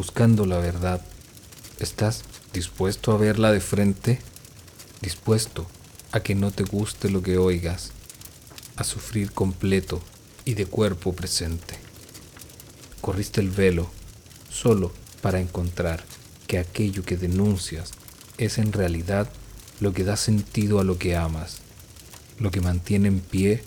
buscando 0.00 0.46
la 0.46 0.56
verdad. 0.56 1.02
¿Estás 1.78 2.22
dispuesto 2.54 3.12
a 3.12 3.18
verla 3.18 3.52
de 3.52 3.60
frente? 3.60 4.18
¿Dispuesto 5.02 5.66
a 6.10 6.20
que 6.20 6.34
no 6.34 6.52
te 6.52 6.62
guste 6.62 7.10
lo 7.10 7.22
que 7.22 7.36
oigas? 7.36 7.90
A 8.76 8.84
sufrir 8.84 9.30
completo 9.32 10.00
y 10.46 10.54
de 10.54 10.64
cuerpo 10.64 11.12
presente. 11.12 11.74
Corriste 13.02 13.42
el 13.42 13.50
velo 13.50 13.90
solo 14.48 14.90
para 15.20 15.38
encontrar 15.38 16.02
que 16.46 16.58
aquello 16.58 17.02
que 17.02 17.18
denuncias 17.18 17.90
es 18.38 18.56
en 18.56 18.72
realidad 18.72 19.28
lo 19.80 19.92
que 19.92 20.04
da 20.04 20.16
sentido 20.16 20.80
a 20.80 20.84
lo 20.84 20.96
que 20.96 21.14
amas, 21.14 21.58
lo 22.38 22.50
que 22.50 22.62
mantiene 22.62 23.08
en 23.08 23.20
pie 23.20 23.62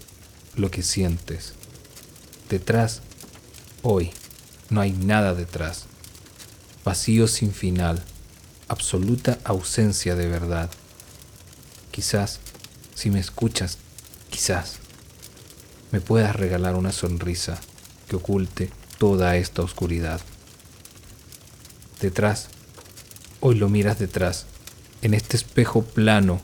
lo 0.56 0.72
que 0.72 0.82
sientes. 0.82 1.54
Detrás, 2.50 3.04
hoy, 3.84 4.10
no 4.72 4.82
hay 4.82 4.94
nada 4.94 5.36
detrás. 5.36 5.93
Vacío 6.84 7.28
sin 7.28 7.54
final, 7.54 8.04
absoluta 8.68 9.40
ausencia 9.46 10.16
de 10.16 10.28
verdad. 10.28 10.70
Quizás, 11.92 12.40
si 12.94 13.10
me 13.10 13.22
escuchas, 13.22 13.78
quizás, 14.30 14.80
me 15.92 16.02
puedas 16.02 16.36
regalar 16.36 16.76
una 16.76 16.92
sonrisa 16.92 17.60
que 18.10 18.18
oculte 18.18 18.70
toda 18.98 19.38
esta 19.38 19.62
oscuridad. 19.62 20.20
Detrás, 22.02 22.50
hoy 23.40 23.56
lo 23.56 23.70
miras 23.70 23.98
detrás, 23.98 24.46
en 25.02 25.14
este 25.14 25.38
espejo 25.38 25.84
plano, 25.84 26.42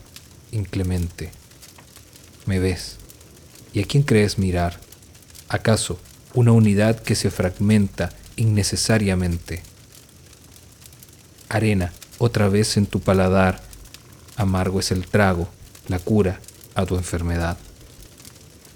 inclemente. 0.52 1.32
Me 2.46 2.58
ves. 2.58 2.96
¿Y 3.74 3.80
a 3.82 3.84
quién 3.84 4.04
crees 4.04 4.38
mirar? 4.38 4.80
¿Acaso 5.48 5.98
una 6.32 6.52
unidad 6.52 6.98
que 7.00 7.14
se 7.14 7.30
fragmenta 7.30 8.10
innecesariamente? 8.36 9.62
Arena, 11.50 11.92
otra 12.16 12.48
vez 12.48 12.78
en 12.78 12.86
tu 12.86 13.00
paladar, 13.00 13.60
amargo 14.36 14.80
es 14.80 14.90
el 14.90 15.06
trago, 15.06 15.50
la 15.88 15.98
cura 15.98 16.40
a 16.74 16.86
tu 16.86 16.96
enfermedad. 16.96 17.58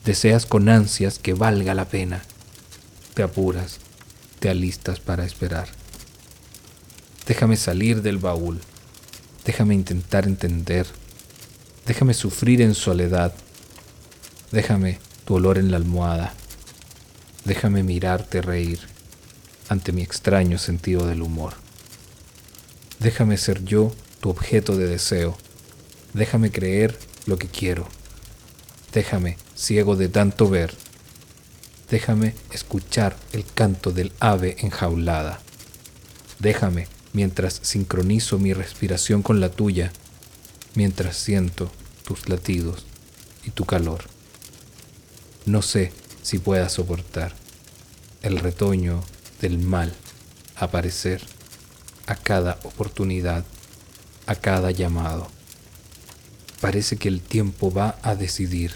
Deseas 0.04 0.44
con 0.44 0.68
ansias 0.68 1.18
que 1.18 1.32
valga 1.32 1.72
la 1.72 1.86
pena. 1.86 2.22
Te 3.14 3.22
apuras, 3.22 3.78
te 4.40 4.50
alistas 4.50 5.00
para 5.00 5.24
esperar. 5.24 5.68
Déjame 7.26 7.56
salir 7.56 8.02
del 8.02 8.18
baúl 8.18 8.60
Déjame 9.44 9.74
intentar 9.74 10.26
entender. 10.26 10.86
Déjame 11.86 12.14
sufrir 12.14 12.62
en 12.62 12.74
soledad. 12.74 13.34
Déjame 14.50 14.98
tu 15.26 15.34
olor 15.34 15.58
en 15.58 15.70
la 15.70 15.76
almohada. 15.76 16.32
Déjame 17.44 17.82
mirarte 17.82 18.40
reír 18.40 18.80
ante 19.68 19.92
mi 19.92 20.02
extraño 20.02 20.56
sentido 20.56 21.06
del 21.06 21.20
humor. 21.20 21.63
Déjame 23.04 23.36
ser 23.36 23.62
yo 23.66 23.92
tu 24.20 24.30
objeto 24.30 24.78
de 24.78 24.86
deseo. 24.86 25.36
Déjame 26.14 26.50
creer 26.50 26.98
lo 27.26 27.36
que 27.36 27.48
quiero. 27.48 27.86
Déjame, 28.94 29.36
ciego 29.54 29.94
de 29.94 30.08
tanto 30.08 30.48
ver. 30.48 30.72
Déjame 31.90 32.32
escuchar 32.50 33.14
el 33.32 33.44
canto 33.44 33.90
del 33.90 34.10
ave 34.20 34.56
enjaulada. 34.60 35.42
Déjame 36.38 36.88
mientras 37.12 37.60
sincronizo 37.62 38.38
mi 38.38 38.54
respiración 38.54 39.20
con 39.20 39.38
la 39.38 39.50
tuya, 39.50 39.92
mientras 40.74 41.18
siento 41.18 41.70
tus 42.06 42.26
latidos 42.30 42.86
y 43.44 43.50
tu 43.50 43.66
calor. 43.66 44.04
No 45.44 45.60
sé 45.60 45.92
si 46.22 46.38
pueda 46.38 46.70
soportar 46.70 47.34
el 48.22 48.38
retoño 48.38 49.04
del 49.42 49.58
mal 49.58 49.92
aparecer 50.56 51.33
a 52.06 52.14
cada 52.14 52.58
oportunidad, 52.64 53.44
a 54.26 54.34
cada 54.34 54.70
llamado. 54.70 55.28
Parece 56.60 56.96
que 56.96 57.08
el 57.08 57.20
tiempo 57.20 57.72
va 57.72 57.98
a 58.02 58.14
decidir 58.14 58.72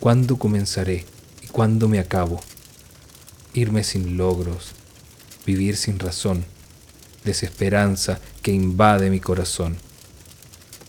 cuándo 0.00 0.38
comenzaré 0.38 1.04
y 1.42 1.46
cuándo 1.46 1.88
me 1.88 1.98
acabo. 1.98 2.40
Irme 3.54 3.84
sin 3.84 4.16
logros, 4.16 4.72
vivir 5.44 5.76
sin 5.76 5.98
razón 5.98 6.44
desesperanza 7.28 8.20
que 8.42 8.52
invade 8.52 9.10
mi 9.10 9.20
corazón. 9.20 9.76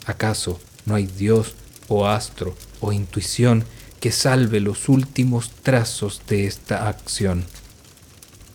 ¿Acaso 0.06 0.60
no 0.86 0.96
hay 0.96 1.06
Dios 1.06 1.56
o 1.88 2.08
astro 2.08 2.56
o 2.80 2.94
intuición 2.94 3.66
que 4.00 4.12
salve 4.12 4.60
los 4.62 4.88
últimos 4.90 5.52
trazos 5.64 6.22
de 6.28 6.48
esta 6.48 6.88
acción? 6.88 7.44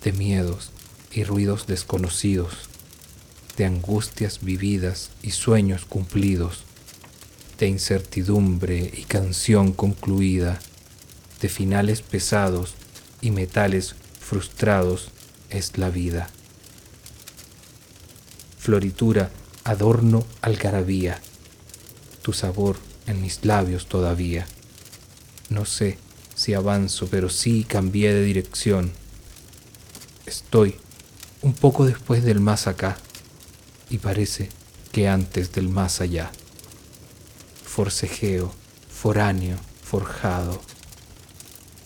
De 0.02 0.12
miedos 0.12 0.70
y 1.12 1.24
ruidos 1.24 1.66
desconocidos, 1.66 2.54
de 3.56 3.66
angustias 3.66 4.40
vividas 4.42 5.10
y 5.22 5.30
sueños 5.30 5.84
cumplidos, 5.84 6.64
de 7.58 7.68
incertidumbre 7.68 8.90
y 8.94 9.04
canción 9.04 9.72
concluida, 9.72 10.58
de 11.40 11.48
finales 11.48 12.02
pesados 12.02 12.74
y 13.20 13.30
metales 13.30 13.94
frustrados 14.20 15.10
es 15.50 15.78
la 15.78 15.90
vida 15.90 16.28
floritura, 18.64 19.30
adorno, 19.64 20.24
algarabía, 20.40 21.20
tu 22.22 22.32
sabor 22.32 22.78
en 23.06 23.20
mis 23.20 23.44
labios 23.44 23.88
todavía. 23.88 24.46
No 25.50 25.66
sé 25.66 25.98
si 26.34 26.54
avanzo, 26.54 27.06
pero 27.10 27.28
sí 27.28 27.66
cambié 27.68 28.14
de 28.14 28.22
dirección. 28.24 28.90
Estoy 30.24 30.76
un 31.42 31.52
poco 31.52 31.84
después 31.84 32.24
del 32.24 32.40
más 32.40 32.66
acá 32.66 32.96
y 33.94 33.98
parece 33.98 34.48
que 34.90 35.08
antes 35.08 35.52
del 35.52 35.68
más 35.68 36.00
allá. 36.00 36.32
Forcejeo, 37.64 38.52
foráneo, 38.90 39.56
forjado. 39.84 40.60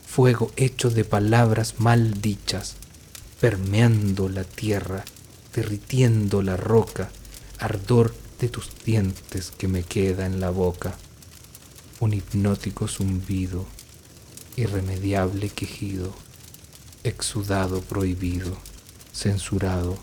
Fuego 0.06 0.50
hecho 0.56 0.88
de 0.88 1.04
palabras 1.04 1.80
mal 1.80 2.22
dichas, 2.22 2.76
permeando 3.40 4.30
la 4.30 4.44
tierra 4.44 5.04
derritiendo 5.54 6.40
la 6.40 6.56
roca, 6.56 7.10
ardor 7.58 8.14
de 8.40 8.48
tus 8.48 8.70
dientes 8.86 9.50
que 9.50 9.68
me 9.68 9.82
queda 9.82 10.24
en 10.24 10.40
la 10.40 10.48
boca, 10.48 10.96
un 12.00 12.14
hipnótico 12.14 12.88
zumbido, 12.88 13.66
irremediable 14.56 15.50
quejido, 15.50 16.14
exudado 17.04 17.82
prohibido, 17.82 18.56
censurado, 19.12 19.98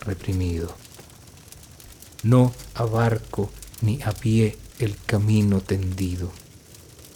reprimido. 0.00 0.76
No 2.22 2.52
abarco 2.74 3.50
ni 3.80 4.02
a 4.02 4.12
pie 4.12 4.58
el 4.78 4.94
camino 5.06 5.62
tendido, 5.62 6.30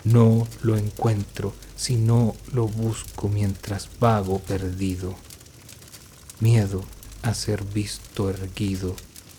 no 0.04 0.48
lo 0.62 0.78
encuentro, 0.78 1.52
sino 1.76 2.34
lo 2.52 2.66
busco 2.68 3.28
mientras 3.28 3.90
vago 4.00 4.38
perdido. 4.38 5.14
Miedo 6.40 6.82
a 7.22 7.34
ser 7.34 7.64
visto 7.64 8.30
erguido, 8.30 8.96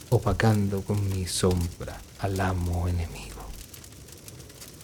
opacando 0.10 0.84
con 0.84 1.10
mi 1.10 1.26
sombra 1.26 2.00
al 2.20 2.40
amo 2.40 2.88
enemigo. 2.88 3.42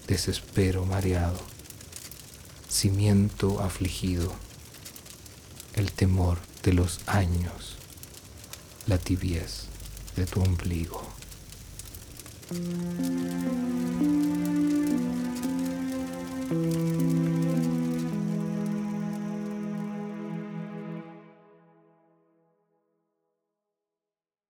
Desespero 0.07 0.85
mareado, 0.85 1.39
cimiento 2.67 3.61
afligido, 3.61 4.33
el 5.75 5.91
temor 5.91 6.39
de 6.63 6.73
los 6.73 7.01
años, 7.05 7.77
la 8.87 8.97
tibiez 8.97 9.71
de 10.15 10.25
tu 10.25 10.39
ombligo. 10.39 11.01